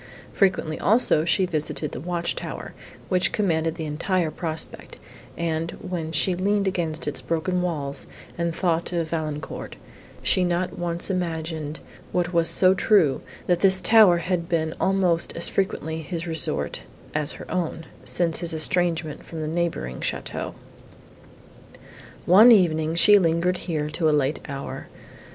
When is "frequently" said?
0.33-0.79, 15.49-16.01